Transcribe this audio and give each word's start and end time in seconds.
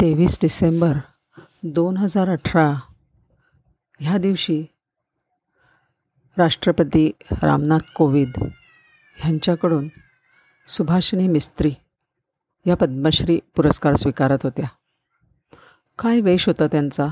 तेवीस 0.00 0.38
डिसेंबर 0.42 0.92
दोन 1.62 1.96
हजार 1.96 2.28
अठरा 2.28 2.74
ह्या 4.00 4.18
दिवशी 4.18 4.64
राष्ट्रपती 6.38 7.10
रामनाथ 7.42 7.78
कोविंद 7.96 8.44
ह्यांच्याकडून 9.16 9.88
सुभाषिनी 10.66 11.28
मिस्त्री 11.28 11.74
या 12.66 12.76
पद्मश्री 12.76 13.40
पुरस्कार 13.56 13.94
स्वीकारत 13.94 14.38
होत्या. 14.42 14.68
काय 15.98 16.20
वेश 16.20 16.46
होता 16.46 16.66
त्यांचा? 16.66 17.08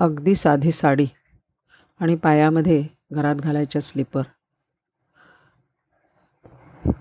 अगदी 0.00 0.34
साधी 0.34 0.70
साडी 0.70 1.06
आणि 2.00 2.16
पायामध्ये 2.16 2.86
घरात 3.12 3.36
घालायच्या 3.36 3.82
स्लीपर. 3.82 4.22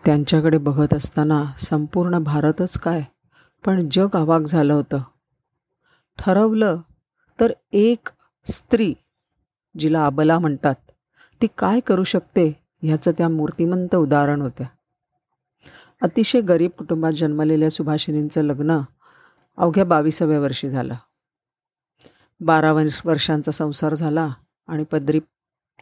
त्यांच्याकडे 0.06 0.58
बघत 0.58 0.94
असताना 0.94 1.44
संपूर्ण 1.60 2.18
भारतच 2.18 2.78
काय 2.78 3.02
पण 3.66 3.90
जग 3.92 4.08
अवाक 4.14 4.42
झालं 4.42 4.74
होतं. 4.74 5.00
ठरवलं 6.20 6.78
तर 7.40 7.52
एक 7.72 8.10
स्त्री 8.46 8.94
जिला 9.80 10.06
अबला 10.06 10.40
म्हणतात 10.40 10.76
ती 11.42 11.48
काय 11.58 11.80
करू 11.80 12.04
शकते 12.04 12.64
ह्याचं 12.82 13.12
त्या 13.12 13.30
मूर्तिमंत 13.30 13.96
उदाहरण 13.96 14.42
होत्या. 14.42 14.68
अतिशय 16.02 16.42
गरीब 16.42 16.72
कुटुंबात 16.72 17.14
जन्मलेल्या 17.14 17.70
सुभाषिनींचं 17.70 18.42
लग्न 18.42 18.80
अवघ्या 19.58 19.86
बावीसाव्या 19.86 20.40
वर्षी 20.40 20.70
झालं. 20.70 20.94
बारा 22.40 22.74
वर्ष 22.74 23.02
वर्षांचा 23.06 23.52
संसार 23.52 23.94
झाला 23.94 24.30
आणि 24.68 24.84
पदरी 24.84 25.20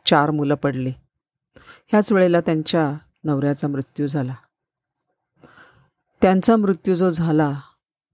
चार 0.06 0.32
मुलं 0.32 0.56
पडली. 0.56 0.94
ह्याच 1.88 2.12
वेळेला 2.12 2.42
त्यांच्या 2.42 2.98
नवऱ्याचा 3.24 3.68
मृत्यू 3.68 4.08
झाला. 4.08 4.34
त्यांचा 6.26 6.56
मृत्यू 6.56 6.96
जो 6.96 7.10
झाला 7.10 7.60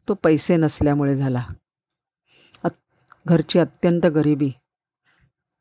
तो 0.08 0.14
पैसे 0.14 0.56
नसल्यामुळे 0.56 1.16
झाला. 1.16 1.44
अत 2.64 2.70
घरची 3.26 3.60
अत्यंत 3.60 4.06
गरिबी. 4.06 4.52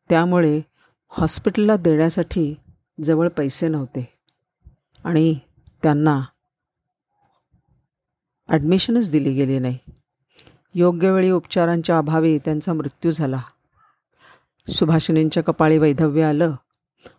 त्यामुळे 0.09 0.61
हॉस्पिटलला 1.09 1.77
देण्यासाठी 1.77 2.55
जवळ 3.05 3.29
पैसे 3.29 3.69
नव्हते. 3.69 4.19
आणि 5.05 5.39
त्यांना 5.83 6.20
ॲडमिशनच 8.48 9.11
दिली 9.11 9.33
गेली 9.33 9.59
नाही. 9.59 9.79
योग्य 10.75 11.11
वेळी 11.11 11.31
उपचारांच्या 11.31 11.98
अभावी 11.98 12.39
त्यांचा 12.39 12.73
मृत्यू 12.73 13.11
झाला. 13.11 13.42
सुभाषिनींच्या 14.69 15.42
कपाळी 15.42 15.79
वैधव्य 15.79 16.25
आलं 16.25 16.55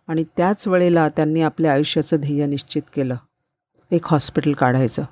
आणि 0.08 0.24
त्याच 0.36 0.68
वेळेला 0.68 1.08
त्यांनी 1.08 1.42
आपल्या 1.42 1.72
आयुष्याचं 1.72 2.16
ध्येय 2.16 2.46
निश्चित 2.46 2.82
केलं. 2.94 3.16
एक 3.90 4.06
हॉस्पिटल 4.06 4.52
काढायचं. 4.52 5.02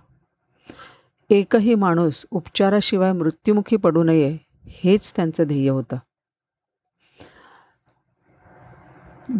एकही 1.30 1.74
माणूस 1.74 2.26
उपचाराशिवाय 2.30 3.12
मृत्युमुखी 3.12 3.76
पडू 3.76 4.02
नये 4.02 4.38
हेच 4.64 5.12
त्यांचं 5.16 5.44
ध्येय 5.46 5.70
होतं. 5.70 5.96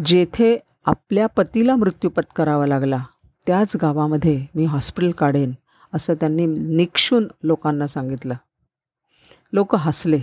जेथे 0.05 0.57
आपल्या 0.85 1.27
पतीला 1.27 1.75
मृत्यू 1.75 2.09
पत्करावा 2.09 2.67
लागला 2.67 3.03
त्याच 3.47 3.75
गावामध्ये 3.81 4.45
मी 4.55 4.65
हॉस्पिटल 4.65 5.11
काढेन 5.11 5.51
असं 5.93 6.13
त्यांनी 6.13 6.45
निक्षून 6.75 7.27
लोकांना 7.43 7.87
सांगितलं. 7.87 8.33
लोक 9.53 9.75
हसले. 9.75 10.19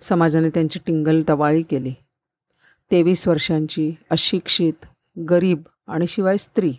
समाजाने 0.00 0.48
त्यांची 0.48 0.78
टिंगल 0.86 1.22
तवाळी 1.28 1.62
केली. 1.62 1.94
तेवीस 2.90 3.28
वर्षांची 3.28 3.94
अशिक्षित 4.10 4.86
गरीब 5.28 5.62
आणि 5.88 6.06
शिवाय 6.06 6.36
स्त्री 6.36 6.74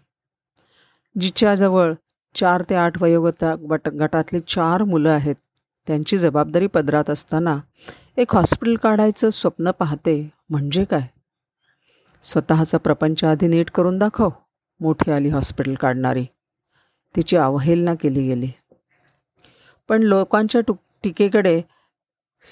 जिच्याजवळ 1.19 1.93
चार 2.35 2.63
ते 2.69 2.75
आठ 2.75 3.02
वयोगता 3.02 3.55
गट 3.69 3.89
गटातली 3.89 4.39
चार 4.39 4.83
मुलं 4.83 5.09
आहेत. 5.09 5.35
त्यांची 5.88 6.17
जबाबदारी 6.17 6.67
पदरात 6.67 7.09
असताना 7.09 7.58
एक 8.17 8.36
हॉस्पिटल 8.36 8.75
काढायचं 8.75 9.30
स्वप्न 9.30 9.71
पाहते 9.71 10.30
म्हणजे 10.49 10.83
काय? 10.83 11.08
स्वतःचा 12.21 12.77
प्रपंच 12.77 13.23
आधी 13.23 13.48
नीट 13.48 13.71
करून 13.71 13.98
दाखव 13.98 14.30
मोठी 14.80 15.11
आली 15.11 15.30
हॉस्पिटल 15.30 15.73
काढणारी. 15.73 16.26
तिची 17.15 17.37
अवहेलना 17.37 17.95
केली 17.95 18.27
गेली. 18.27 18.48
पण 19.89 20.03
लोकांच्या 20.03 20.61
टुक 20.61 20.77
टीकेकडे 21.03 21.61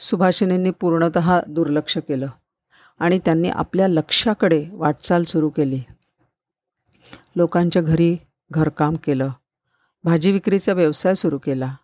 सुभाषिनींनी 0.09 0.71
पूर्णत 0.71 1.17
दुर्लक्ष 1.47 1.97
केलं 1.97 2.27
आणि 2.99 3.19
त्यांनी 3.19 3.49
आपल्या 3.49 3.87
लक्षाकडे 3.87 4.65
वाटचाल 4.71 5.23
सुरू 5.23 5.49
केली. 5.49 5.81
लोकांच्या 7.35 7.81
घरी 7.81 8.17
घरकाम 8.51 8.95
केलं. 8.95 9.29
भाजी 10.03 10.31
विक्रीचा 10.31 10.73
व्यवसाय 10.73 11.15
सुरू 11.15 11.37
केला. 11.37 11.75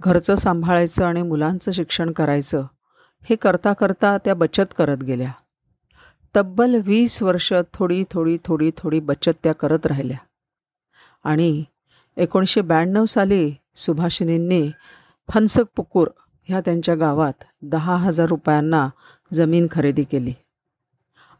घरचं 0.00 0.34
सांभाळायचं 0.34 1.04
आणि 1.04 1.22
मुलांचं 1.22 1.72
शिक्षण 1.72 2.12
करायचं 2.12 2.66
हे 3.22 3.36
करता 3.36 3.72
करता 3.72 4.18
त्या 4.18 4.34
बचत 4.34 4.74
करत 4.78 4.98
गेल्या. 4.98 5.32
तब्बल 6.36 6.80
वीस 6.84 7.22
वर्ष 7.22 7.52
थोडी 7.74 8.04
थोडी 8.10 8.38
थोडी 8.44 8.70
थोडी 8.76 9.00
बचत 9.00 9.32
त्या 9.42 9.54
करत 9.54 9.86
राहिल्या. 9.86 10.16
आणि 11.24 11.64
एकोणीसशे 12.16 12.60
ब्याण्णव 12.60 13.04
साली 13.04 13.54
सुभाषिनींनी 13.74 14.70
फनसक 15.32 15.64
पुकूर 15.76 16.08
ह्या 16.42 16.60
त्यांच्या 16.60 16.94
गावात 16.94 17.44
दहा 17.62 17.96
हजार 17.96 18.26
रुपयांना 18.26 18.88
जमीन 19.32 19.66
खरेदी 19.70 20.04
केली. 20.04 20.32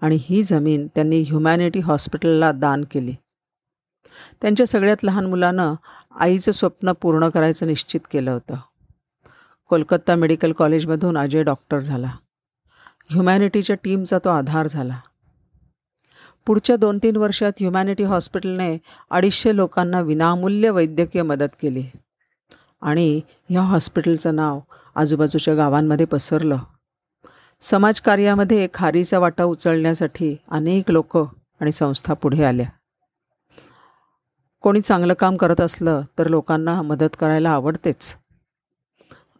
आणि 0.01 0.19
ही 0.21 0.43
जमीन 0.43 0.87
त्यांनी 0.87 1.23
ह्युमॅनिटी 1.23 1.81
हॉस्पिटलला 1.81 2.53
दान 2.53 2.85
केली. 2.91 3.15
त्यांच्या 4.43 4.67
सगळ्यात 4.67 4.97
लहान 5.03 5.27
मुलानं 5.27 5.75
आईचं 6.19 6.53
स्वप्न 6.53 6.93
पूर्ण 6.93 7.29
करायचं 7.29 7.67
निश्चित 7.67 8.01
केलं 8.11 8.31
होतं. 8.31 8.55
कोलकाता 9.69 10.15
मेडिकल 10.15 10.53
कॉलेजमधून 10.53 11.19
अजय 11.19 11.43
डॉक्टर 11.43 11.81
झाला. 11.81 12.11
ह्युमॅनिटीच्या 13.09 13.77
टीमचा 13.77 14.19
तो 14.19 14.29
आधार 14.29 14.67
झाला. 14.67 15.01
पुढच्या 16.47 16.77
दोन 16.77 16.99
तीन 17.03 17.17
वर्षात 17.17 17.53
ह्युमॅनिटी 17.61 18.03
हॉस्पिटलने 18.03 18.79
अडीचशे 19.11 19.57
लोकांना 19.57 20.01
विनामूल्य 20.01 20.71
वैद्यकीय 20.71 21.23
मदत 21.23 21.49
केली 21.63 21.85
आणि 22.83 23.21
ह्या 23.51 23.63
हॉस्पिटलचं 23.63 24.37
नाव 24.37 24.61
आजूबाजूच्या 24.95 25.55
गावांमध्ये 25.55 26.07
पसरलं. 26.07 26.57
समाजकार्यामध्ये 27.61 28.69
खारीचा 28.75 29.19
वाटा 29.19 29.45
उचलण्यासाठी 29.45 30.37
अनेक 30.51 30.91
लोक 30.91 31.17
आणि 31.61 31.73
संस्था 31.73 32.15
पुढे 32.15 32.45
आल्या. 32.45 32.67
कोणी 34.65 34.81
चांगलं 34.81 35.15
काम 35.15 35.37
करत 35.37 35.61
असलं 35.61 36.03
तर 36.19 36.29
लोकांना 36.29 36.83
मदत 36.83 37.17
करायला 37.21 37.51
आवडतेच. 37.51 38.17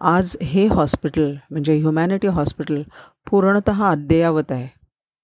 आज 0.01 0.37
हे 0.43 0.67
हॉस्पिटल 0.67 1.35
म्हणजे 1.51 1.77
ह्युमॅनिटी 1.77 2.27
हॉस्पिटल 2.27 2.83
पूर्णत 3.31 3.71
अद्ययावत 3.71 4.53
आहे. 4.53 4.69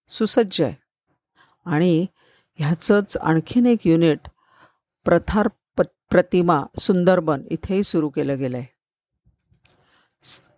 सुसज्ज 0.09 0.62
आहे. 0.62 0.75
आणि 1.66 2.06
ह्याचंच 2.59 3.16
आणखीन 3.16 3.66
एक 3.66 3.87
युनिट 3.87 4.28
प्रथार 5.05 5.49
प 5.77 5.83
प्रतिमा 6.10 6.62
सुंदरबन 6.78 7.43
इथेही 7.50 7.83
सुरू 7.83 8.09
केलं 8.09 8.39
गेलं 8.39 8.56
आहे 8.56 8.66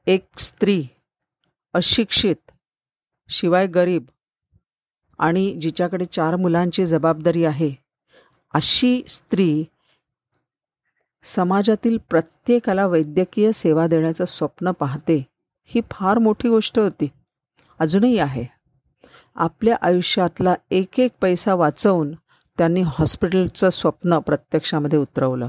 एक 0.07 0.39
स्त्री 0.39 0.83
अशिक्षित 1.75 2.51
शिवाय 3.29 3.67
गरीब 3.67 4.07
आणि 5.19 5.53
जिच्याकडे 5.61 6.05
चार 6.05 6.37
मुलांची 6.37 6.87
जबाबदारी 6.87 7.45
आहे 7.45 7.82
अशी 8.55 9.03
स्त्री 9.09 9.65
समाजातील 11.23 11.99
प्रत्येकाला 12.11 12.87
वैद्यकीय 12.87 13.53
सेवा 13.53 13.87
देण्याचं 13.87 14.25
स्वप्न 14.25 14.71
पाहते 14.71 15.27
ही 15.65 15.81
फार 15.91 16.19
मोठी 16.19 16.49
गोष्ट 16.49 16.79
होती. 16.79 17.09
अजूनही 17.79 18.19
आहे. 18.19 18.45
आपल्या 19.35 19.77
आयुष्यातला 19.81 20.55
एक 20.71 21.01
एक 21.01 21.13
पैसा 21.21 21.55
वाचवून 21.55 22.13
त्यांनी 22.59 22.83
हॉस्पिटलचं 22.83 23.71
स्वप्न 23.71 24.19
प्रत्यक्षामध्ये 24.19 24.99
उतरवलं. 24.99 25.49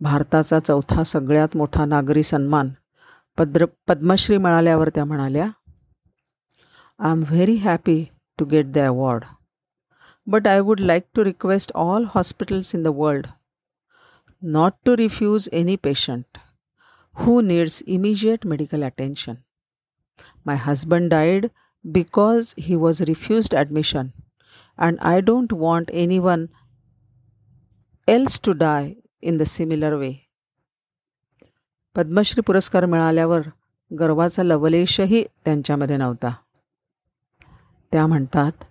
भारताचा 0.00 0.58
चौथा 0.58 1.04
सगळ्यात 1.04 1.56
मोठा 1.56 1.84
नागरी 1.84 2.22
सन्मान 2.22 2.70
पद्र 3.38 3.66
पद्मश्री 3.88 4.36
मिळाल्यावर 4.36 4.88
त्या 4.88 5.04
म्हणाल्या 5.04 5.50
I 6.98 7.10
am 7.10 7.22
very 7.28 7.54
happy 7.54 8.04
to 8.38 8.44
get 8.44 8.72
the 8.72 8.78
award 8.78 9.24
But 10.27 10.47
I 10.47 10.59
would 10.59 10.79
like 10.79 11.05
to 11.15 11.23
request 11.23 11.71
all 11.75 12.05
hospitals 12.15 12.75
in 12.75 12.83
the 12.83 12.87
world 12.95 13.27
not 14.43 14.75
to 14.83 14.95
refuse 14.95 15.47
any 15.53 15.77
patient 15.77 16.37
who 17.15 17.41
needs 17.41 17.81
immediate 17.87 18.43
medical 18.43 18.83
attention. 18.83 19.37
My 20.45 20.55
husband 20.55 21.11
died 21.11 21.49
because 21.85 22.53
he 22.57 22.75
was 22.75 22.99
refused 23.01 23.53
admission, 23.53 24.11
and 24.77 24.99
I 24.99 25.21
don't 25.21 25.53
want 25.53 25.89
anyone 25.93 26.49
else 28.07 28.37
to 28.39 28.53
die 28.53 28.97
in 29.21 29.37
the 29.37 29.45
similar 29.45 29.97
way. 29.97 30.13
Padma Shri 31.95 32.41
पुरस्कार 32.41 32.85
मिळाल्यावर 32.85 33.41
गर्वाचा 33.91 34.43
लवलेशही 34.43 35.23
त्यांच्यामध्ये 35.45 35.97
नव्हता 35.97 36.33
त्या 37.91 38.05
म्हणतात 38.07 38.63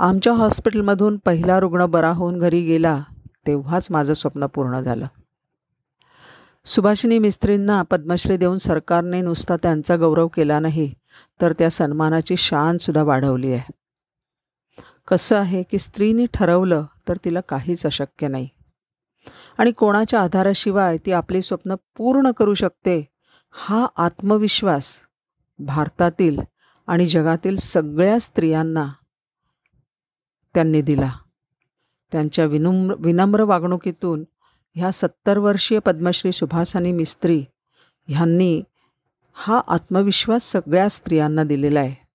आमच्या 0.00 0.32
हॉस्पिटलमधून 0.32 1.16
पहिला 1.16 1.60
रुग्ण 1.60 1.86
बरा 1.86 2.10
होऊन 2.10 2.38
घरी 2.38 2.60
गेला 2.60 3.02
तेव्हाच 3.46 3.86
माझं 3.90 4.14
स्वप्न 4.14 4.46
पूर्ण 4.46 4.80
झालं. 4.80 5.06
सुभाषिनी 6.64 7.18
मिस्त्रींना 7.18 7.82
पद्मश्री 7.82 8.36
देऊन 8.36 8.56
सरकारने 8.56 9.20
नुसता 9.20 9.56
त्यांचा 9.56 9.96
गौरव 9.96 10.28
केला 10.28 10.60
नाही 10.60 10.94
तर 11.42 11.52
त्या 11.52 11.70
सन्मानाची 11.70 12.36
शानसुद्धा 12.36 13.02
वाढवली 13.02 13.52
आहे. 13.52 13.72
कसं 15.08 15.36
आहे 15.36 15.62
की 15.62 15.78
स्त्रीने 15.78 16.24
ठरवलं 16.34 16.84
तर 17.08 17.16
तिला 17.24 17.40
काहीच 17.40 17.86
अशक्य 17.86 18.28
नाही. 18.28 18.48
आणि 19.58 19.72
कोणाच्या 19.72 20.20
आधाराशिवाय 20.20 20.98
ती 21.06 21.12
आपली 21.12 21.42
स्वप्न 21.42 21.74
पूर्ण 21.96 22.30
करू 22.30 22.54
शकते 22.54 23.08
हा 23.50 23.86
आत्मविश्वास 23.96 24.96
भारतातील 25.58 26.40
आणि 26.86 27.06
जगातील 27.06 27.56
सगळ्या 27.56 28.20
स्त्रियांना 28.20 28.88
त्यांनी 30.54 30.82
दिला. 30.82 31.12
त्यांच्या 32.12 32.44
विनम्र 32.44 32.94
विनम्र 32.98 33.42
वागणुकीतून 33.42 34.24
ह्या 34.74 34.92
सत्तर 34.92 35.38
वर्षीय 35.38 35.78
पद्मश्री 35.78 36.32
सुभासानी 36.32 36.92
मिस्त्री 36.92 37.44
ह्यांनी 38.08 38.62
हा 39.32 39.60
आत्मविश्वास 39.68 40.42
सगळ्या 40.42 40.88
स्त्रियांना 40.88 41.44
दिलेला 41.44 41.80
आहे. 41.80 42.06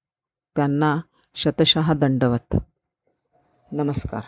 त्यांना 0.55 0.97
शतशः 1.35 1.93
दंडवत. 1.93 2.55
नमस्कार. 3.71 4.21